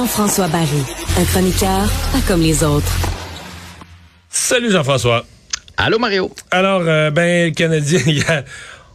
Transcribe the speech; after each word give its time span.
Jean-François 0.00 0.48
Barry, 0.48 0.84
un 1.18 1.24
chroniqueur 1.24 1.88
pas 2.12 2.18
comme 2.28 2.42
les 2.42 2.62
autres. 2.62 2.92
Salut 4.28 4.70
Jean-François. 4.70 5.24
Allô 5.78 5.98
Mario. 5.98 6.30
Alors, 6.50 6.82
euh, 6.84 7.10
ben, 7.10 7.50
Canadien, 7.54 8.00
il 8.06 8.18
y 8.18 8.22
a- 8.24 8.44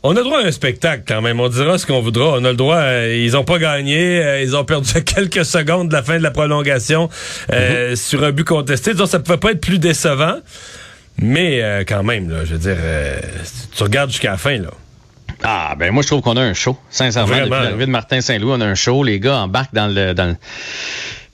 on 0.04 0.16
a 0.16 0.22
droit 0.22 0.38
à 0.44 0.46
un 0.46 0.52
spectacle 0.52 1.02
quand 1.08 1.24
même. 1.24 1.40
On 1.40 1.50
dira 1.50 1.80
ce 1.80 1.88
qu'on 1.88 2.02
voudra. 2.02 2.26
On 2.38 2.46
a 2.46 2.52
le 2.52 2.56
droit. 2.56 2.76
euh, 2.76 3.18
ils 3.18 3.36
ont 3.36 3.44
pas 3.44 3.58
gagné. 3.58 4.24
euh, 4.24 4.44
ils 4.44 4.56
ont 4.56 4.64
perdu 4.64 4.94
quelques 5.04 5.44
secondes 5.44 5.88
de 5.88 5.94
la 5.94 6.04
fin 6.04 6.20
de 6.20 6.24
la 6.24 6.30
prolongation 6.30 7.10
euh, 7.52 7.96
sur 7.96 8.24
un 8.24 8.32
but 8.32 8.44
contesté. 8.44 8.92
Disons, 8.92 9.08
ça 9.08 9.18
pouvait 9.20 9.38
pas 9.40 9.54
être 9.54 9.62
plus 9.62 9.80
décevant. 9.80 10.36
Mais 11.18 11.64
euh, 11.64 11.84
quand 11.84 12.04
même, 12.04 12.30
là, 12.30 12.46
je 12.46 12.54
veux 12.54 12.60
dire, 12.60 12.78
euh, 12.78 13.18
tu 13.76 13.82
regardes 13.82 14.12
jusqu'à 14.12 14.30
la 14.34 14.38
fin, 14.38 14.60
là. 14.60 14.70
Ah 15.44 15.76
ben 15.78 15.92
moi 15.92 16.04
je 16.04 16.08
trouve 16.08 16.22
qu'on 16.22 16.38
a 16.38 16.42
un 16.42 16.54
show. 16.54 16.78
Sincèrement, 16.90 17.28
Vraiment, 17.28 17.46
depuis 17.46 17.64
l'arrivée 17.64 17.86
de 17.86 17.92
Martin 17.92 18.22
Saint-Louis, 18.22 18.52
on 18.56 18.62
a 18.62 18.66
un 18.66 18.76
show. 18.76 19.04
Les 19.04 19.20
gars 19.20 19.40
embarquent 19.40 19.74
dans 19.74 19.88
le 19.88 20.14
dans 20.14 20.26
le, 20.26 20.36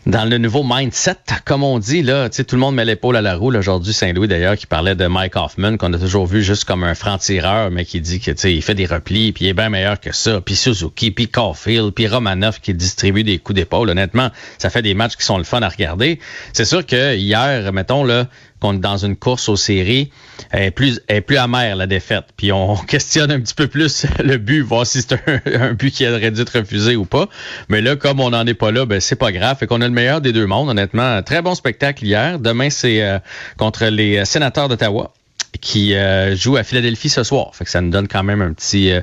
dans 0.05 0.23
le 0.23 0.37
nouveau 0.37 0.63
mindset, 0.63 1.17
comme 1.43 1.63
on 1.63 1.79
dit 1.79 2.01
là. 2.01 2.29
Tu 2.29 2.37
sais, 2.37 2.43
tout 2.45 2.55
le 2.55 2.61
monde 2.61 2.75
met 2.75 2.85
l'épaule 2.85 3.17
à 3.17 3.21
la 3.21 3.35
roue. 3.35 3.53
Aujourd'hui, 3.53 3.91
Saint-Louis 3.91 4.29
d'ailleurs 4.29 4.55
qui 4.55 4.65
parlait 4.65 4.95
de 4.95 5.05
Mike 5.07 5.35
Hoffman, 5.35 5.75
qu'on 5.75 5.91
a 5.91 5.99
toujours 5.99 6.25
vu 6.25 6.41
juste 6.41 6.63
comme 6.63 6.83
un 6.83 6.95
franc-tireur, 6.95 7.69
mais 7.71 7.83
qui 7.83 7.99
dit 7.99 8.21
que 8.21 8.31
tu 8.31 8.37
sais, 8.37 8.53
il 8.53 8.61
fait 8.61 8.75
des 8.75 8.85
replis, 8.85 9.33
puis 9.33 9.45
il 9.45 9.47
est 9.49 9.53
bien 9.53 9.69
meilleur 9.69 9.99
que 9.99 10.13
ça. 10.13 10.39
Puis 10.39 10.55
Suzuki, 10.55 11.11
puis 11.11 11.27
Caulfield, 11.27 11.91
puis 11.91 12.07
Romanoff 12.07 12.61
qui 12.61 12.73
distribue 12.73 13.25
des 13.25 13.39
coups 13.39 13.57
d'épaule. 13.57 13.89
Honnêtement, 13.89 14.29
ça 14.57 14.69
fait 14.69 14.81
des 14.81 14.93
matchs 14.93 15.17
qui 15.17 15.25
sont 15.25 15.37
le 15.37 15.43
fun 15.43 15.61
à 15.61 15.67
regarder. 15.67 16.19
C'est 16.53 16.65
sûr 16.65 16.85
que 16.85 17.15
hier, 17.17 17.73
mettons 17.73 18.05
là, 18.05 18.27
qu'on 18.59 18.73
est 18.73 18.79
dans 18.79 18.97
une 18.97 19.15
course 19.15 19.49
aux 19.49 19.55
séries, 19.55 20.11
est 20.51 20.71
plus, 20.71 21.01
est 21.07 21.21
plus 21.21 21.37
amère 21.37 21.75
la 21.75 21.87
défaite. 21.87 22.25
Puis 22.37 22.51
on 22.51 22.75
questionne 22.87 23.31
un 23.31 23.39
petit 23.39 23.53
peu 23.53 23.67
plus 23.67 24.05
le 24.23 24.37
but, 24.37 24.61
voir 24.61 24.85
si 24.85 25.01
c'est 25.01 25.13
un, 25.13 25.41
un 25.61 25.73
but 25.73 25.91
qui 25.91 26.07
aurait 26.07 26.31
dû 26.31 26.41
être 26.41 26.59
refusé 26.59 26.95
ou 26.95 27.05
pas. 27.05 27.27
Mais 27.69 27.81
là, 27.81 27.95
comme 27.95 28.19
on 28.19 28.31
n'en 28.31 28.45
est 28.45 28.53
pas 28.53 28.71
là, 28.71 28.85
ben 28.85 28.99
c'est 28.99 29.15
pas 29.15 29.31
grave. 29.31 29.57
Fait 29.57 29.67
qu'on 29.67 29.81
a 29.81 29.87
le 29.87 29.93
meilleur 29.93 30.21
des 30.21 30.33
deux 30.33 30.45
mondes, 30.45 30.69
honnêtement. 30.69 31.21
Très 31.23 31.41
bon 31.41 31.55
spectacle 31.55 32.05
hier. 32.05 32.39
Demain, 32.39 32.69
c'est 32.69 33.01
euh, 33.01 33.19
contre 33.57 33.85
les 33.85 34.17
euh, 34.17 34.25
sénateurs 34.25 34.69
d'Ottawa 34.69 35.13
qui 35.61 35.95
euh, 35.95 36.35
jouent 36.35 36.57
à 36.57 36.63
Philadelphie 36.63 37.09
ce 37.09 37.23
soir. 37.23 37.51
Fait 37.53 37.65
que 37.65 37.71
ça 37.71 37.81
nous 37.81 37.89
donne 37.89 38.07
quand 38.07 38.23
même 38.23 38.41
un 38.41 38.53
petit 38.53 38.91
euh, 38.91 39.01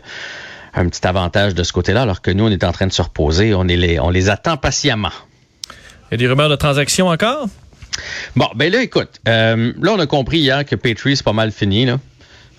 un 0.74 0.88
petit 0.88 1.06
avantage 1.06 1.54
de 1.54 1.62
ce 1.62 1.72
côté-là, 1.72 2.02
alors 2.02 2.20
que 2.20 2.32
nous, 2.32 2.44
on 2.46 2.50
est 2.50 2.64
en 2.64 2.72
train 2.72 2.88
de 2.88 2.92
se 2.92 3.02
reposer. 3.02 3.54
On, 3.54 3.68
est 3.68 3.76
les, 3.76 4.00
on 4.00 4.10
les 4.10 4.28
attend 4.28 4.56
patiemment. 4.56 5.12
Il 6.10 6.12
y 6.12 6.14
a 6.14 6.16
des 6.16 6.26
rumeurs 6.26 6.48
de 6.48 6.56
transactions 6.56 7.08
encore? 7.08 7.46
Bon, 8.36 8.48
ben 8.54 8.72
là, 8.72 8.82
écoute, 8.82 9.20
euh, 9.28 9.72
là, 9.80 9.92
on 9.94 9.98
a 9.98 10.06
compris 10.06 10.38
hier 10.38 10.64
que 10.64 10.76
Petrie, 10.76 11.16
c'est 11.16 11.24
pas 11.24 11.32
mal 11.32 11.52
fini, 11.52 11.86
là. 11.86 11.98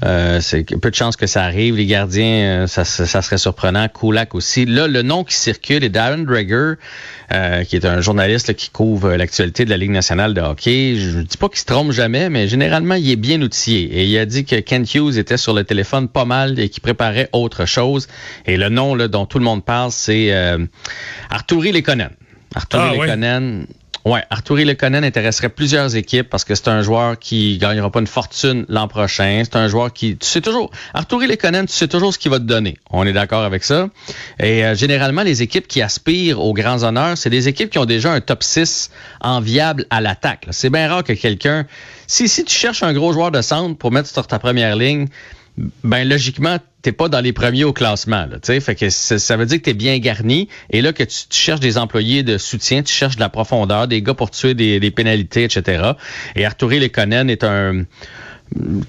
Euh, 0.04 0.42
c'est 0.42 0.66
peu 0.82 0.90
de 0.90 0.96
chances 0.96 1.16
que 1.16 1.26
ça 1.26 1.44
arrive. 1.44 1.78
Les 1.78 1.86
gardiens, 1.86 2.64
euh, 2.64 2.68
ça, 2.68 2.84
ça, 2.84 3.06
ça 3.06 3.22
serait 3.22 3.38
surprenant. 3.38 3.88
Kulak 3.88 4.36
aussi. 4.36 4.66
Là, 4.66 4.88
le 4.90 5.02
nom 5.04 5.24
qui 5.24 5.36
circule 5.36 5.86
est 5.86 5.90
Darren 5.90 6.18
Dreger, 6.26 6.74
euh, 7.32 7.64
qui 7.64 7.78
est 7.78 7.86
un 7.86 8.02
journaliste 8.02 8.50
là, 8.50 8.54
qui 8.54 8.70
couvre 8.70 9.12
euh, 9.12 9.18
l'actualité 9.18 9.64
de 9.64 9.70
la 9.70 9.78
Ligue 9.78 9.92
nationale 9.92 10.34
de 10.34 10.42
hockey. 10.42 10.96
Je 10.98 11.20
ne 11.20 11.24
dis 11.24 11.38
pas 11.38 11.48
qu'il 11.48 11.60
se 11.60 11.66
trompe 11.66 11.94
jamais, 11.94 12.30
mais 12.30 12.50
généralement, 12.50 12.96
il 12.96 13.10
est 13.10 13.16
bien 13.16 13.42
outillé. 13.42 13.84
Et 13.84 14.06
il 14.06 14.18
a 14.18 14.26
dit 14.26 14.44
que 14.44 14.58
Kent 14.58 14.94
Hughes 14.96 15.18
était 15.18 15.38
sur 15.38 15.54
le 15.54 15.64
téléphone 15.64 16.10
pas 16.10 16.26
mal 16.26 16.60
et 16.60 16.68
qu'il 16.68 16.82
préparait 16.84 17.30
autre 17.32 17.66
chose. 17.66 18.10
Et 18.46 18.58
le 18.58 18.68
nom 18.68 18.96
là, 18.96 19.08
dont 19.08 19.26
tout 19.26 19.40
le 19.40 19.46
monde 19.46 19.64
parle, 19.64 19.92
c'est 19.92 20.34
euh, 20.34 20.58
Arturi 21.30 21.72
Lekonen. 21.72 22.10
Arturi 22.54 22.84
Ah. 22.84 22.92
Lekonen. 22.94 23.66
Ouais, 24.06 24.24
Arturi 24.30 24.66
Lekonen 24.66 25.04
intéresserait 25.04 25.50
plusieurs 25.50 25.96
équipes 25.96 26.30
parce 26.30 26.44
que 26.44 26.54
c'est 26.54 26.68
un 26.68 26.84
joueur 26.84 27.18
qui 27.18 27.58
gagnera 27.58 27.90
pas 27.90 28.00
une 28.00 28.06
fortune 28.06 28.64
l'an 28.70 28.88
prochain. 28.88 29.42
C'est 29.44 29.56
un 29.56 29.68
joueur 29.68 29.92
qui, 29.92 30.16
tu 30.16 30.28
sais 30.28 30.42
toujours, 30.42 30.70
Arturi 30.94 31.26
Lekonen, 31.26 31.66
tu 31.66 31.74
sais 31.74 31.88
toujours 31.88 32.14
ce 32.14 32.20
qu'il 32.20 32.30
va 32.30 32.38
te 32.38 32.44
donner. 32.44 32.78
On 32.92 33.04
est 33.08 33.14
d'accord 33.14 33.42
avec 33.42 33.64
ça. 33.64 33.90
Et 34.40 34.64
euh, 34.64 34.76
généralement, 34.76 35.24
les 35.24 35.42
équipes 35.42 35.68
qui 35.68 35.82
aspirent 35.82 36.40
aux 36.40 36.54
grands 36.54 36.84
honneurs, 36.84 37.18
c'est 37.18 37.32
des 37.32 37.48
équipes 37.48 37.72
qui 37.72 37.80
ont 37.80 37.86
déjà 37.86 38.12
un 38.12 38.22
top 38.22 38.44
6 38.44 38.92
enviable 39.22 39.88
à 39.90 40.02
l'attaque. 40.02 40.46
C'est 40.52 40.70
bien 40.70 40.88
rare 40.88 41.04
que 41.04 41.14
quelqu'un, 41.14 41.66
si, 42.06 42.30
si 42.30 42.46
tu 42.46 42.54
cherches 42.54 42.84
un 42.84 42.94
gros 42.94 43.12
joueur 43.12 43.32
de 43.32 43.42
centre 43.42 43.76
pour 43.76 43.92
mettre 43.92 44.08
sur 44.08 44.28
ta 44.28 44.38
première 44.38 44.76
ligne, 44.76 45.08
ben 45.84 46.08
logiquement, 46.08 46.58
t'es 46.82 46.92
pas 46.92 47.08
dans 47.08 47.22
les 47.22 47.34
premiers 47.34 47.64
au 47.64 47.74
classement. 47.74 48.26
Là, 48.26 48.38
fait 48.60 48.76
que 48.76 48.90
ça 48.90 49.38
veut 49.38 49.46
dire 49.46 49.62
que 49.62 49.70
tu 49.70 49.74
bien 49.76 49.98
garni. 50.00 50.50
Et 50.70 50.82
là, 50.82 50.94
que 50.94 51.04
tu, 51.04 51.26
cherches 51.30 51.62
des 51.62 51.78
employés 51.78 52.24
de 52.24 52.38
soutien, 52.38 52.84
tu 52.84 52.94
cherches 52.94 53.16
de 53.16 53.22
la 53.22 53.30
profondeur, 53.30 53.88
des 53.88 54.02
gars 54.02 54.14
pour 54.14 54.32
tuer 54.32 54.54
des, 54.54 54.80
des 54.80 54.92
pénalités, 54.92 55.44
etc. 55.44 55.92
Et 56.36 56.46
Arturi 56.46 56.80
Lekonen 56.80 57.30
est 57.30 57.44
un 57.44 57.86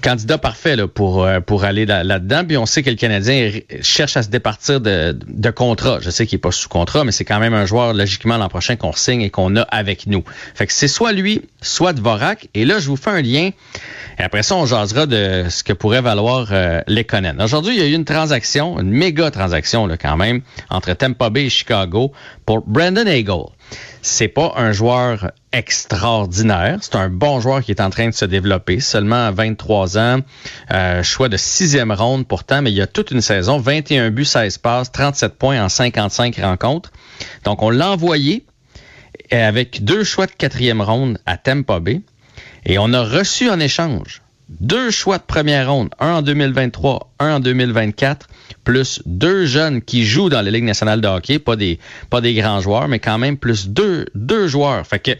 candidat 0.01 0.37
parfait 0.37 0.75
là, 0.75 0.87
pour, 0.87 1.23
euh, 1.23 1.39
pour 1.39 1.63
aller 1.63 1.85
là- 1.85 2.03
là-dedans. 2.03 2.43
Puis 2.47 2.57
on 2.57 2.65
sait 2.65 2.83
que 2.83 2.89
le 2.89 2.95
Canadien 2.95 3.51
cherche 3.81 4.15
à 4.17 4.23
se 4.23 4.29
départir 4.29 4.79
de, 4.81 5.17
de 5.27 5.49
contrat. 5.49 5.99
Je 6.01 6.09
sais 6.09 6.25
qu'il 6.25 6.37
est 6.37 6.41
pas 6.41 6.51
sous 6.51 6.69
contrat, 6.69 7.03
mais 7.03 7.11
c'est 7.11 7.25
quand 7.25 7.39
même 7.39 7.53
un 7.53 7.65
joueur, 7.65 7.93
logiquement, 7.93 8.37
l'an 8.37 8.49
prochain 8.49 8.75
qu'on 8.75 8.93
signe 8.93 9.21
et 9.21 9.29
qu'on 9.29 9.55
a 9.55 9.61
avec 9.63 10.07
nous. 10.07 10.23
Fait 10.55 10.67
que 10.67 10.73
c'est 10.73 10.87
soit 10.87 11.11
lui, 11.11 11.41
soit 11.61 11.93
Dvorak. 11.93 12.47
Et 12.53 12.65
là, 12.65 12.79
je 12.79 12.87
vous 12.87 12.95
fais 12.95 13.09
un 13.09 13.21
lien. 13.21 13.49
Et 14.19 14.23
après 14.23 14.43
ça, 14.43 14.55
on 14.55 14.65
jasera 14.65 15.05
de 15.05 15.45
ce 15.49 15.63
que 15.63 15.73
pourrait 15.73 16.01
valoir 16.01 16.47
euh, 16.51 16.81
Lekonen. 16.87 17.41
Aujourd'hui, 17.41 17.75
il 17.75 17.79
y 17.79 17.83
a 17.83 17.87
eu 17.87 17.93
une 17.93 18.05
transaction, 18.05 18.79
une 18.79 18.89
méga 18.89 19.29
transaction 19.31 19.85
là, 19.85 19.97
quand 19.97 20.17
même, 20.17 20.41
entre 20.69 20.93
Tampa 20.93 21.29
Bay 21.29 21.45
et 21.45 21.49
Chicago 21.49 22.11
pour 22.45 22.61
Brandon 22.65 23.05
Hagel. 23.05 23.43
C'est 24.01 24.27
pas 24.27 24.53
un 24.55 24.71
joueur 24.71 25.31
extraordinaire. 25.51 26.77
C'est 26.81 26.95
un 26.95 27.09
bon 27.09 27.41
joueur 27.41 27.61
qui 27.61 27.71
est 27.71 27.81
en 27.81 27.89
train 27.89 28.07
de 28.07 28.13
se 28.13 28.25
développer. 28.25 28.79
Seulement 28.79 29.27
à 29.27 29.31
23 29.31 29.97
ans, 29.97 30.19
euh, 30.71 31.03
choix 31.03 31.29
de 31.29 31.37
sixième 31.37 31.91
ronde 31.91 32.27
pourtant, 32.27 32.61
mais 32.61 32.71
il 32.71 32.77
y 32.77 32.81
a 32.81 32.87
toute 32.87 33.11
une 33.11 33.21
saison, 33.21 33.57
21 33.57 34.11
buts, 34.11 34.25
16 34.25 34.59
passes, 34.59 34.91
37 34.91 35.35
points 35.35 35.61
en 35.63 35.69
55 35.69 36.37
rencontres. 36.37 36.91
Donc, 37.43 37.61
on 37.61 37.69
l'a 37.69 37.91
envoyé 37.91 38.45
euh, 39.33 39.47
avec 39.47 39.83
deux 39.83 40.03
choix 40.03 40.25
de 40.27 40.31
quatrième 40.31 40.81
ronde 40.81 41.19
à 41.25 41.37
Tampa 41.37 41.79
Bay. 41.79 42.01
Et 42.65 42.77
on 42.79 42.93
a 42.93 43.03
reçu 43.03 43.49
en 43.49 43.59
échange 43.59 44.21
deux 44.49 44.91
choix 44.91 45.17
de 45.17 45.23
première 45.23 45.71
ronde, 45.71 45.89
un 45.99 46.15
en 46.15 46.21
2023, 46.21 47.13
un 47.19 47.35
en 47.35 47.39
2024, 47.39 48.27
plus 48.63 49.01
deux 49.05 49.45
jeunes 49.45 49.81
qui 49.81 50.05
jouent 50.05 50.29
dans 50.29 50.41
la 50.41 50.51
Ligue 50.51 50.63
nationale 50.63 51.01
de 51.01 51.07
hockey, 51.07 51.39
pas 51.39 51.55
des, 51.55 51.79
pas 52.09 52.21
des 52.21 52.33
grands 52.33 52.61
joueurs, 52.61 52.87
mais 52.87 52.99
quand 52.99 53.17
même 53.17 53.37
plus 53.37 53.67
deux, 53.67 54.05
deux 54.15 54.47
joueurs. 54.47 54.85
Fait 54.85 54.99
que 54.99 55.11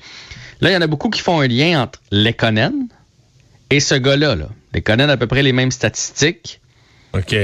là, 0.61 0.69
il 0.69 0.73
y 0.73 0.77
en 0.77 0.81
a 0.81 0.87
beaucoup 0.87 1.09
qui 1.09 1.21
font 1.21 1.41
un 1.41 1.47
lien 1.47 1.81
entre 1.81 1.99
Lekonen 2.11 2.87
et 3.69 3.79
ce 3.79 3.95
gars-là. 3.95 4.35
Là. 4.35 4.49
Lekonen 4.73 5.09
a 5.09 5.13
à 5.13 5.17
peu 5.17 5.27
près 5.27 5.43
les 5.43 5.53
mêmes 5.53 5.71
statistiques, 5.71 6.61
OK. 7.13 7.35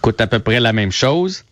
coûte 0.00 0.20
à 0.20 0.26
peu 0.26 0.38
près 0.38 0.60
la 0.60 0.72
même 0.72 0.92
chose. 0.92 1.44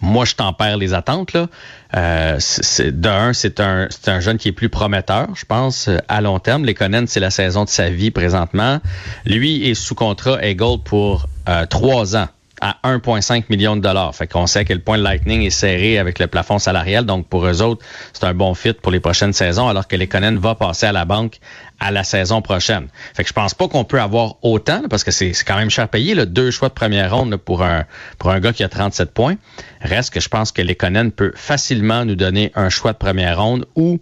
Moi, 0.00 0.24
je 0.24 0.34
t'en 0.34 0.52
perds 0.52 0.76
les 0.76 0.94
attentes. 0.94 1.32
Là. 1.32 1.48
Euh, 1.96 2.36
c'est- 2.38 2.92
de 2.92 3.08
un, 3.08 3.32
c'est 3.32 3.60
un, 3.60 3.88
un 4.06 4.20
jeune 4.20 4.38
qui 4.38 4.48
est 4.48 4.52
plus 4.52 4.68
prometteur, 4.68 5.28
je 5.34 5.44
pense, 5.44 5.88
euh, 5.88 5.98
à 6.08 6.20
long 6.20 6.38
terme. 6.38 6.64
Lekonen, 6.64 7.06
c'est 7.06 7.20
la 7.20 7.30
saison 7.30 7.64
de 7.64 7.68
sa 7.68 7.90
vie 7.90 8.10
présentement. 8.10 8.80
Lui 9.24 9.68
est 9.68 9.74
sous 9.74 9.94
contrat 9.94 10.44
Eagle 10.44 10.78
pour 10.84 11.26
euh, 11.48 11.66
trois 11.66 12.16
ans 12.16 12.28
à 12.60 12.76
1,5 12.84 13.44
million 13.48 13.76
de 13.76 13.80
dollars. 13.80 14.14
Fait 14.14 14.26
qu'on 14.26 14.46
sait 14.46 14.60
à 14.60 14.64
quel 14.64 14.82
point 14.82 14.96
Lightning 14.96 15.42
est 15.42 15.50
serré 15.50 15.98
avec 15.98 16.18
le 16.18 16.26
plafond 16.26 16.58
salarial. 16.58 17.04
Donc, 17.04 17.28
pour 17.28 17.46
eux 17.46 17.62
autres, 17.62 17.84
c'est 18.12 18.24
un 18.24 18.34
bon 18.34 18.54
fit 18.54 18.72
pour 18.72 18.92
les 18.92 19.00
prochaines 19.00 19.32
saisons, 19.32 19.68
alors 19.68 19.86
que 19.86 19.96
les 19.96 20.06
Conan 20.06 20.36
va 20.36 20.54
passer 20.54 20.86
à 20.86 20.92
la 20.92 21.04
banque 21.04 21.38
à 21.80 21.90
la 21.90 22.04
saison 22.04 22.42
prochaine. 22.42 22.88
Fait 23.14 23.22
que 23.22 23.28
je 23.28 23.34
pense 23.34 23.54
pas 23.54 23.68
qu'on 23.68 23.84
peut 23.84 24.00
avoir 24.00 24.36
autant, 24.42 24.82
parce 24.90 25.04
que 25.04 25.10
c'est 25.10 25.32
quand 25.46 25.56
même 25.56 25.70
cher 25.70 25.88
payé, 25.88 26.14
là, 26.14 26.26
deux 26.26 26.50
choix 26.50 26.68
de 26.68 26.74
première 26.74 27.14
ronde 27.14 27.36
pour 27.36 27.62
un 27.62 27.84
pour 28.18 28.30
un 28.30 28.40
gars 28.40 28.52
qui 28.52 28.64
a 28.64 28.68
37 28.68 29.12
points. 29.12 29.36
Reste 29.80 30.12
que 30.12 30.20
je 30.20 30.28
pense 30.28 30.52
que 30.52 30.62
les 30.62 30.74
Conan 30.74 31.10
peut 31.10 31.32
facilement 31.36 32.04
nous 32.04 32.16
donner 32.16 32.52
un 32.54 32.68
choix 32.68 32.92
de 32.92 32.98
première 32.98 33.40
ronde 33.40 33.66
ou 33.76 34.00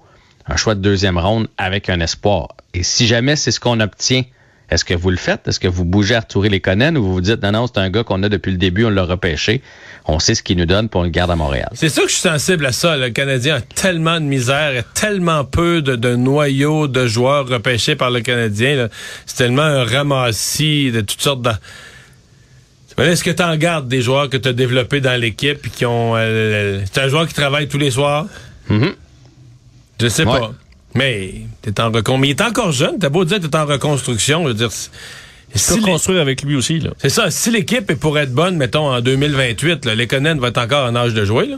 un 0.48 0.56
choix 0.56 0.74
de 0.74 0.80
deuxième 0.80 1.18
ronde 1.18 1.48
avec 1.58 1.88
un 1.88 2.00
espoir. 2.00 2.48
Et 2.72 2.82
si 2.82 3.06
jamais 3.06 3.36
c'est 3.36 3.50
ce 3.50 3.60
qu'on 3.60 3.80
obtient 3.80 4.22
est-ce 4.70 4.84
que 4.84 4.94
vous 4.94 5.10
le 5.10 5.16
faites? 5.16 5.46
Est-ce 5.46 5.60
que 5.60 5.68
vous 5.68 5.84
bougez 5.84 6.16
à 6.16 6.20
retourer 6.20 6.48
les 6.48 6.60
Conan 6.60 6.96
ou 6.96 7.02
vous 7.02 7.12
vous 7.14 7.20
dites, 7.20 7.42
non, 7.42 7.52
non, 7.52 7.66
c'est 7.66 7.78
un 7.78 7.88
gars 7.88 8.02
qu'on 8.02 8.22
a 8.24 8.28
depuis 8.28 8.50
le 8.50 8.58
début, 8.58 8.84
on 8.84 8.90
l'a 8.90 9.04
repêché. 9.04 9.62
On 10.06 10.18
sait 10.18 10.34
ce 10.34 10.42
qu'il 10.42 10.58
nous 10.58 10.66
donne 10.66 10.88
pour 10.88 11.02
on 11.02 11.04
le 11.04 11.10
garde 11.10 11.30
à 11.30 11.36
Montréal. 11.36 11.68
C'est 11.74 11.88
sûr 11.88 12.04
que 12.04 12.08
je 12.08 12.14
suis 12.14 12.28
sensible 12.28 12.66
à 12.66 12.72
ça. 12.72 12.96
Le 12.96 13.10
Canadien 13.10 13.56
a 13.56 13.60
tellement 13.60 14.18
de 14.18 14.24
misère 14.24 14.76
et 14.76 14.82
tellement 14.94 15.44
peu 15.44 15.82
de, 15.82 15.94
de 15.96 16.16
noyaux 16.16 16.88
de 16.88 17.06
joueurs 17.06 17.46
repêchés 17.48 17.96
par 17.96 18.10
le 18.10 18.20
Canadien. 18.20 18.88
C'est 19.24 19.36
tellement 19.36 19.62
un 19.62 19.84
ramassis 19.84 20.90
de 20.90 21.00
toutes 21.00 21.22
sortes 21.22 21.42
de... 21.42 21.50
Est-ce 22.98 23.22
que 23.22 23.30
tu 23.30 23.42
en 23.42 23.56
gardes 23.56 23.88
des 23.88 24.00
joueurs 24.00 24.30
que 24.30 24.38
tu 24.38 24.48
as 24.48 24.52
développés 24.52 25.00
dans 25.00 25.20
l'équipe 25.20 25.66
et 25.66 25.68
qui 25.68 25.84
ont. 25.84 26.14
Euh, 26.16 26.80
c'est 26.90 27.02
un 27.02 27.08
joueur 27.08 27.28
qui 27.28 27.34
travaille 27.34 27.68
tous 27.68 27.76
les 27.76 27.90
soirs? 27.90 28.24
Mm-hmm. 28.70 28.94
Je 30.00 30.08
sais 30.08 30.24
pas. 30.24 30.52
Mais 30.96 31.34
t'es 31.62 31.80
en 31.80 31.90
recon... 31.90 32.18
Mais 32.18 32.28
il 32.28 32.30
est 32.30 32.40
encore 32.40 32.72
jeune. 32.72 32.98
T'as 32.98 33.08
beau 33.08 33.24
dire 33.24 33.40
que 33.40 33.46
t'es 33.46 33.56
en 33.56 33.66
reconstruction. 33.66 34.42
Je 34.44 34.48
veux 34.48 34.54
dire, 34.54 34.70
si 34.72 34.88
peux 35.74 35.80
construire 35.80 36.20
avec 36.20 36.42
lui 36.42 36.56
aussi. 36.56 36.82
C'est 36.98 37.08
ça. 37.08 37.30
Si 37.30 37.50
l'équipe 37.50 37.90
est 37.90 37.96
pour 37.96 38.18
être 38.18 38.32
bonne, 38.32 38.56
mettons, 38.56 38.92
en 38.92 39.00
2028, 39.00 39.84
là, 39.84 39.94
Lekonen 39.94 40.38
va 40.38 40.48
être 40.48 40.58
encore 40.58 40.88
en 40.88 40.96
âge 40.96 41.14
de 41.14 41.24
jouer. 41.24 41.46
Là. 41.46 41.56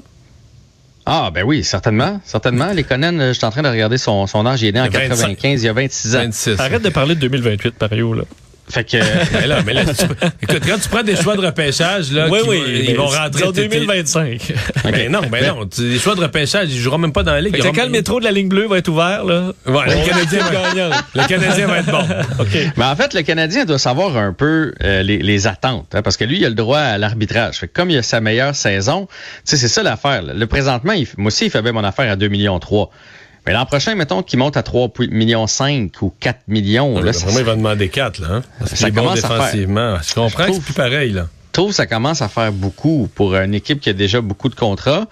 Ah, 1.06 1.30
ben 1.32 1.44
oui, 1.44 1.64
certainement. 1.64 2.20
Certainement. 2.24 2.72
Lekonen, 2.72 3.28
je 3.28 3.32
suis 3.32 3.46
en 3.46 3.50
train 3.50 3.62
de 3.62 3.68
regarder 3.68 3.96
son, 3.98 4.26
son 4.26 4.44
âge. 4.46 4.62
Il 4.62 4.68
est 4.68 4.72
né 4.72 4.80
en 4.80 4.88
95, 4.88 5.62
il 5.62 5.66
y 5.66 5.68
a 5.68 5.72
26 5.72 6.16
ans. 6.16 6.18
26. 6.20 6.60
Arrête 6.60 6.82
de 6.82 6.90
parler 6.90 7.14
de 7.14 7.20
2028, 7.20 7.76
Pario, 7.76 8.12
là. 8.12 8.24
Fait 8.70 8.84
que. 8.84 8.96
mais 9.32 9.46
là, 9.46 9.62
mais 9.64 9.72
là, 9.72 9.84
tu, 9.84 10.04
écoute, 10.42 10.62
quand 10.66 10.78
tu 10.78 10.88
prends 10.88 11.02
des 11.02 11.16
choix 11.16 11.36
de 11.36 11.44
repêchage, 11.44 12.12
là, 12.12 12.28
oui, 12.30 12.40
qui 12.42 12.48
oui, 12.48 12.58
vont, 12.58 12.90
ils 12.92 12.96
vont 12.96 13.06
rentrer 13.06 13.44
en 13.44 13.52
2025. 13.52 14.52
Mais 14.84 15.08
non, 15.08 15.20
mais 15.30 15.46
non. 15.46 15.68
Les 15.78 15.98
choix 15.98 16.14
de 16.14 16.20
repêchage, 16.20 16.68
ils 16.70 16.78
joueront 16.78 16.98
même 16.98 17.12
pas 17.12 17.22
dans 17.22 17.32
la 17.32 17.40
ligue. 17.40 17.60
Fait 17.60 17.72
quand 17.72 17.84
le 17.84 17.90
métro 17.90 18.20
de 18.20 18.24
la 18.24 18.32
ligne 18.32 18.48
bleue 18.48 18.66
va 18.66 18.78
être 18.78 18.88
ouvert, 18.88 19.24
là. 19.24 19.52
Ouais, 19.66 19.86
le 19.86 20.08
Canadien 20.08 20.44
va. 20.44 21.04
Le 21.14 21.28
Canadien 21.28 21.66
va 21.66 21.78
être 21.78 21.90
bon. 21.90 22.06
OK. 22.40 22.72
Mais 22.76 22.84
en 22.84 22.96
fait, 22.96 23.14
le 23.14 23.22
Canadien 23.22 23.64
doit 23.64 23.78
savoir 23.78 24.16
un 24.16 24.32
peu 24.32 24.72
euh, 24.82 25.02
les, 25.02 25.18
les, 25.18 25.46
attentes, 25.46 25.94
hein, 25.94 26.02
parce 26.02 26.16
que 26.16 26.24
lui, 26.24 26.38
il 26.38 26.44
a 26.44 26.48
le 26.48 26.54
droit 26.54 26.78
à 26.78 26.98
l'arbitrage. 26.98 27.58
Fait 27.58 27.68
que 27.68 27.72
comme 27.72 27.90
il 27.90 27.98
a 27.98 28.02
sa 28.02 28.20
meilleure 28.20 28.54
saison, 28.54 29.06
tu 29.06 29.16
sais, 29.44 29.56
c'est 29.56 29.68
ça 29.68 29.82
l'affaire. 29.82 30.22
Le 30.22 30.46
présentement, 30.46 30.92
il, 30.92 31.06
moi 31.16 31.28
aussi, 31.28 31.46
il 31.46 31.50
fait 31.50 31.62
bien 31.62 31.72
mon 31.72 31.84
affaire 31.84 32.10
à 32.10 32.16
2 32.16 32.28
millions 32.28 32.58
3. 32.58 32.90
Mais 33.46 33.52
l'an 33.52 33.66
prochain, 33.66 33.94
mettons 33.94 34.22
qu'il 34.22 34.38
monte 34.38 34.56
à 34.56 34.62
3 34.62 34.92
millions 35.10 35.46
5 35.46 35.90
ou 36.02 36.12
4 36.20 36.40
millions. 36.48 37.00
Là, 37.00 37.12
ça, 37.12 37.26
il 37.30 37.44
va 37.44 37.54
demander 37.54 37.88
4, 37.88 38.18
là. 38.18 38.28
Hein? 38.30 38.42
Parce 38.58 38.74
ça 38.74 38.90
commence 38.90 39.20
bon 39.20 39.28
défensivement. 39.28 39.94
À 39.94 40.00
faire. 40.00 40.08
Je 40.08 40.14
comprends 40.14 40.46
que 40.46 40.52
c'est 40.54 40.62
plus 40.62 40.74
pareil, 40.74 41.12
là. 41.12 41.28
Je 41.48 41.52
trouve 41.52 41.70
que 41.70 41.76
ça 41.76 41.86
commence 41.86 42.22
à 42.22 42.28
faire 42.28 42.52
beaucoup 42.52 43.08
pour 43.14 43.34
une 43.34 43.54
équipe 43.54 43.80
qui 43.80 43.88
a 43.88 43.92
déjà 43.92 44.20
beaucoup 44.20 44.48
de 44.48 44.54
contrats. 44.54 45.08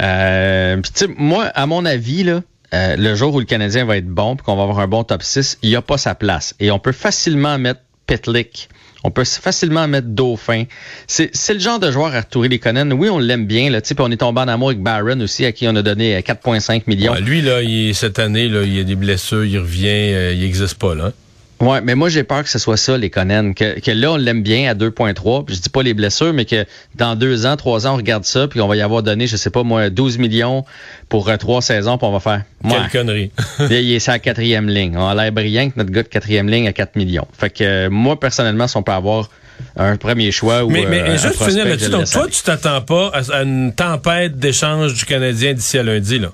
Euh, 0.00 0.80
moi, 1.16 1.46
à 1.46 1.66
mon 1.66 1.84
avis, 1.84 2.22
là, 2.22 2.42
euh, 2.74 2.96
le 2.96 3.14
jour 3.14 3.34
où 3.34 3.40
le 3.40 3.46
Canadien 3.46 3.84
va 3.84 3.96
être 3.96 4.06
bon 4.06 4.34
et 4.34 4.38
qu'on 4.38 4.54
va 4.54 4.62
avoir 4.62 4.78
un 4.78 4.86
bon 4.86 5.02
top 5.02 5.22
6, 5.22 5.58
il 5.62 5.70
n'y 5.70 5.76
a 5.76 5.82
pas 5.82 5.98
sa 5.98 6.14
place. 6.14 6.54
Et 6.60 6.70
on 6.70 6.78
peut 6.78 6.92
facilement 6.92 7.58
mettre 7.58 7.80
Petlick 8.06 8.68
on 9.04 9.10
peut 9.10 9.24
facilement 9.24 9.86
mettre 9.88 10.08
Dauphin. 10.08 10.64
C'est 11.06 11.54
le 11.54 11.60
genre 11.60 11.78
de 11.78 11.90
joueur 11.90 12.12
les 12.48 12.58
Conan. 12.58 12.90
Oui, 12.92 13.08
on 13.08 13.18
l'aime 13.18 13.46
bien. 13.46 13.70
Là, 13.70 13.80
on 13.98 14.10
est 14.10 14.16
tombé 14.16 14.40
en 14.40 14.48
amour 14.48 14.68
avec 14.68 14.82
Barron 14.82 15.20
aussi, 15.20 15.44
à 15.44 15.52
qui 15.52 15.68
on 15.68 15.76
a 15.76 15.82
donné 15.82 16.18
4,5 16.20 16.76
euh, 16.76 16.80
millions. 16.86 17.14
lui, 17.14 17.42
là, 17.42 17.62
il, 17.62 17.94
cette 17.94 18.18
année, 18.18 18.48
là, 18.48 18.62
il 18.62 18.78
a 18.80 18.84
des 18.84 18.96
blessures, 18.96 19.44
il 19.44 19.58
revient, 19.58 19.86
euh, 19.88 20.32
il 20.32 20.40
n'existe 20.40 20.74
pas. 20.74 20.94
là. 20.94 21.12
Ouais, 21.60 21.80
mais 21.80 21.96
moi 21.96 22.08
j'ai 22.08 22.22
peur 22.22 22.44
que 22.44 22.48
ce 22.48 22.58
soit 22.58 22.76
ça 22.76 22.96
les 22.96 23.10
Conan, 23.10 23.52
que, 23.52 23.80
que 23.80 23.90
là 23.90 24.12
on 24.12 24.16
l'aime 24.16 24.42
bien 24.42 24.70
à 24.70 24.74
2.3, 24.74 25.44
puis 25.44 25.56
je 25.56 25.60
dis 25.60 25.68
pas 25.68 25.82
les 25.82 25.92
blessures, 25.92 26.32
mais 26.32 26.44
que 26.44 26.64
dans 26.94 27.16
deux 27.16 27.46
ans, 27.46 27.56
trois 27.56 27.86
ans 27.86 27.94
on 27.94 27.96
regarde 27.96 28.24
ça, 28.24 28.46
puis 28.46 28.60
on 28.60 28.68
va 28.68 28.76
y 28.76 28.80
avoir 28.80 29.02
donné, 29.02 29.26
je 29.26 29.36
sais 29.36 29.50
pas 29.50 29.64
moi, 29.64 29.90
12 29.90 30.18
millions 30.18 30.64
pour 31.08 31.28
euh, 31.28 31.36
trois 31.36 31.60
saisons, 31.60 31.98
puis 31.98 32.06
on 32.06 32.12
va 32.12 32.20
faire. 32.20 32.42
Quelle 32.68 32.90
connerie. 32.90 33.32
il 33.70 33.92
est 33.92 33.98
sa 33.98 34.20
quatrième 34.20 34.68
ligne. 34.68 34.96
On 34.96 35.08
a 35.08 35.14
l'air 35.14 35.32
brillant 35.32 35.68
que 35.70 35.78
notre 35.78 35.90
gars 35.90 36.04
de 36.04 36.08
quatrième 36.08 36.48
ligne 36.48 36.68
à 36.68 36.72
4 36.72 36.94
millions. 36.94 37.26
Fait 37.36 37.50
que 37.50 37.64
euh, 37.64 37.90
moi 37.90 38.20
personnellement, 38.20 38.68
si 38.68 38.76
on 38.76 38.84
peut 38.84 38.92
avoir 38.92 39.28
un 39.74 39.96
premier 39.96 40.30
choix 40.30 40.64
ou 40.64 40.70
Mais, 40.70 40.86
mais 40.86 41.00
euh, 41.00 41.18
juste 41.18 41.42
finir 41.42 41.64
là-dessus, 41.64 41.90
donc 41.90 42.08
toi 42.08 42.28
tu 42.30 42.42
t'attends 42.44 42.80
pas 42.82 43.10
à, 43.12 43.42
une 43.42 43.72
tempête 43.74 44.38
d'échange 44.38 44.94
du 44.94 45.04
Canadien 45.04 45.54
d'ici 45.54 45.76
à 45.76 45.82
lundi 45.82 46.20
là? 46.20 46.28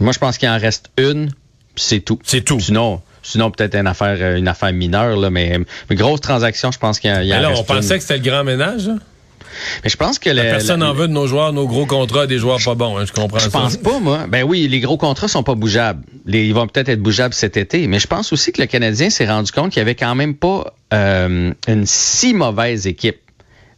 Moi 0.00 0.12
je 0.12 0.18
pense 0.18 0.36
qu'il 0.36 0.50
en 0.50 0.58
reste 0.58 0.90
une, 0.98 1.30
c'est 1.74 2.00
tout. 2.00 2.18
C'est 2.22 2.42
tout. 2.42 2.60
Sinon 2.60 3.00
Sinon, 3.28 3.50
peut-être 3.50 3.74
une 3.74 3.86
affaire, 3.86 4.16
euh, 4.20 4.36
une 4.38 4.48
affaire 4.48 4.72
mineure, 4.72 5.16
là, 5.16 5.28
mais, 5.28 5.58
mais 5.90 5.96
grosse 5.96 6.20
transaction, 6.20 6.72
je 6.72 6.78
pense 6.78 6.98
qu'il 6.98 7.10
y 7.10 7.12
a. 7.12 7.22
Il 7.22 7.28
y 7.28 7.32
a 7.32 7.40
là, 7.40 7.50
on 7.54 7.62
pensait 7.62 7.96
que 7.96 8.02
c'était 8.02 8.16
le 8.16 8.30
grand 8.30 8.42
ménage. 8.42 8.88
Mais 9.82 9.90
je 9.90 9.96
pense 9.96 10.18
que 10.18 10.30
personne 10.30 10.80
n'en 10.80 10.92
veut 10.92 11.08
de 11.08 11.12
nos 11.12 11.26
joueurs, 11.26 11.52
nos 11.52 11.66
gros 11.66 11.84
contrats, 11.84 12.26
des 12.26 12.38
joueurs 12.38 12.58
pas 12.64 12.74
bons. 12.74 12.96
Hein, 12.96 13.04
je 13.06 13.12
comprends 13.12 13.38
je 13.38 13.48
pense 13.48 13.76
pas, 13.76 13.98
moi. 13.98 14.26
Ben 14.28 14.44
oui, 14.44 14.68
les 14.68 14.80
gros 14.80 14.96
contrats 14.96 15.28
sont 15.28 15.42
pas 15.42 15.54
bougeables. 15.54 16.02
Les, 16.26 16.46
ils 16.46 16.54
vont 16.54 16.66
peut-être 16.66 16.88
être 16.88 17.02
bougeables 17.02 17.34
cet 17.34 17.56
été, 17.56 17.86
mais 17.86 17.98
je 17.98 18.06
pense 18.06 18.32
aussi 18.32 18.52
que 18.52 18.60
le 18.60 18.66
Canadien 18.66 19.10
s'est 19.10 19.26
rendu 19.26 19.50
compte 19.52 19.70
qu'il 19.70 19.80
y 19.80 19.82
avait 19.82 19.94
quand 19.94 20.14
même 20.14 20.34
pas 20.34 20.74
euh, 20.94 21.52
une 21.66 21.86
si 21.86 22.34
mauvaise 22.34 22.86
équipe 22.86 23.18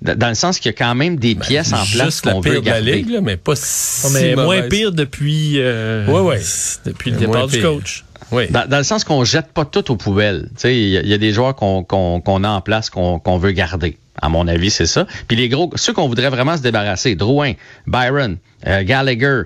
dans 0.02 0.28
le 0.28 0.34
sens 0.34 0.58
qu'il 0.58 0.70
y 0.70 0.74
a 0.74 0.78
quand 0.78 0.94
même 0.94 1.16
des 1.16 1.34
ben, 1.34 1.46
pièces 1.46 1.72
en 1.72 1.84
place 1.84 2.20
qu'on 2.20 2.40
veut 2.40 2.60
garder. 2.60 2.82
De 2.82 2.90
la 2.90 2.96
ligue, 2.96 3.20
mais 3.22 3.36
pas 3.36 3.54
si 3.56 4.12
mais 4.12 4.34
moins 4.34 4.62
pire 4.62 4.92
depuis 4.92 5.54
euh, 5.56 6.06
ouais, 6.06 6.20
ouais. 6.20 6.40
depuis 6.84 7.10
le 7.10 7.18
départ 7.18 7.46
du 7.46 7.60
coach. 7.60 8.04
Oui. 8.32 8.44
Dans, 8.48 8.68
le 8.70 8.84
sens 8.84 9.02
qu'on 9.04 9.24
jette 9.24 9.48
pas 9.52 9.64
tout 9.64 9.90
aux 9.90 9.96
poubelles. 9.96 10.48
Il 10.64 10.70
y, 10.70 10.90
y, 10.92 11.14
a 11.14 11.18
des 11.18 11.32
joueurs 11.32 11.56
qu'on 11.56 12.44
a 12.44 12.48
en 12.48 12.60
place 12.60 12.88
qu'on 12.88 13.38
veut 13.38 13.50
garder. 13.50 13.98
À 14.22 14.28
mon 14.28 14.46
avis, 14.46 14.70
c'est 14.70 14.86
ça. 14.86 15.06
Puis 15.28 15.36
les 15.36 15.48
gros, 15.48 15.70
ceux 15.76 15.92
qu'on 15.92 16.06
voudrait 16.06 16.28
vraiment 16.28 16.56
se 16.56 16.62
débarrasser, 16.62 17.14
Drouin, 17.14 17.54
Byron, 17.86 18.36
euh, 18.66 18.82
Gallagher, 18.84 19.42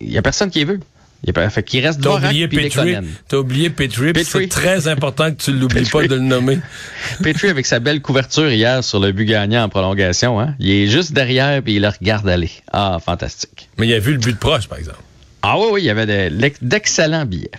il 0.00 0.10
y 0.10 0.18
a 0.18 0.22
personne 0.22 0.50
qui 0.50 0.60
les 0.60 0.64
veut. 0.64 0.80
Il 1.26 1.50
fait 1.50 1.62
qu'il 1.62 1.84
reste 1.84 2.00
T'as 2.00 2.16
oublié 2.16 2.48
Petrie. 2.48 2.96
T'as 3.28 3.36
oublié 3.36 3.70
Petrie. 3.70 4.12
C'est 4.24 4.48
très 4.48 4.88
important 4.88 5.30
que 5.30 5.42
tu 5.42 5.52
l'oublies 5.52 5.88
pas 5.88 6.06
de 6.06 6.14
le 6.14 6.20
nommer. 6.20 6.58
Petrie 7.22 7.48
avec 7.48 7.66
sa 7.66 7.78
belle 7.80 8.02
couverture 8.02 8.50
hier 8.50 8.84
sur 8.84 9.00
le 9.00 9.12
but 9.12 9.24
gagnant 9.24 9.64
en 9.64 9.68
prolongation. 9.68 10.40
Hein? 10.40 10.54
Il 10.58 10.70
est 10.70 10.86
juste 10.86 11.12
derrière 11.12 11.62
puis 11.62 11.76
il 11.76 11.82
le 11.82 11.88
regarde 11.88 12.28
aller. 12.28 12.50
Ah, 12.72 12.98
fantastique. 13.04 13.68
Mais 13.78 13.86
il 13.86 13.94
a 13.94 13.98
vu 13.98 14.12
le 14.12 14.18
but 14.18 14.32
de 14.32 14.38
proche, 14.38 14.68
par 14.68 14.78
exemple. 14.78 14.98
Ah 15.42 15.58
oui, 15.58 15.66
oui, 15.72 15.82
il 15.82 15.84
y 15.84 15.90
avait 15.90 16.30
d'excellents 16.62 17.26
billets. 17.26 17.50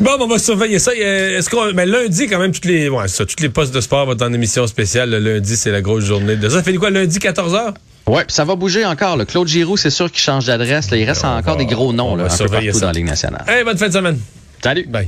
Bon, 0.00 0.10
on 0.20 0.26
va 0.26 0.38
surveiller 0.38 0.78
ça. 0.78 0.94
Est-ce 0.94 1.48
qu'on, 1.50 1.72
mais 1.72 1.86
lundi, 1.86 2.26
quand 2.26 2.38
même, 2.38 2.52
toutes 2.52 2.64
les, 2.64 2.88
ouais, 2.88 3.08
ça, 3.08 3.24
toutes 3.24 3.40
les 3.40 3.48
postes 3.48 3.74
de 3.74 3.80
sport 3.80 4.06
vont 4.06 4.12
être 4.12 4.22
en 4.22 4.32
émission 4.32 4.66
spéciale. 4.66 5.10
Le 5.10 5.18
lundi, 5.18 5.56
c'est 5.56 5.70
la 5.70 5.82
grosse 5.82 6.04
journée 6.04 6.36
de 6.36 6.48
ça. 6.48 6.62
fait 6.62 6.74
quoi, 6.74 6.90
lundi, 6.90 7.18
14h? 7.18 7.74
Oui, 8.08 8.22
ça 8.28 8.44
va 8.44 8.54
bouger 8.54 8.84
encore. 8.84 9.16
Le 9.16 9.24
Claude 9.24 9.48
Giroux, 9.48 9.76
c'est 9.76 9.90
sûr 9.90 10.10
qu'il 10.10 10.20
change 10.20 10.46
d'adresse. 10.46 10.88
Il 10.92 11.04
reste 11.04 11.24
encore 11.24 11.56
des 11.56 11.66
gros 11.66 11.92
noms 11.92 12.14
là, 12.14 12.24
un 12.24 12.36
peu 12.36 12.48
partout 12.48 12.80
dans 12.80 12.86
la 12.86 12.92
Ligue 12.92 13.06
nationale. 13.06 13.44
Hey, 13.48 13.64
bonne 13.64 13.76
fin 13.76 13.88
de 13.88 13.92
semaine. 13.92 14.18
Salut. 14.62 14.86
Bye. 14.88 15.04